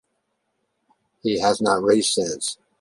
He 1.21 1.39
has 1.41 1.61
not 1.61 1.83
raced 1.83 2.15
since. 2.15 2.57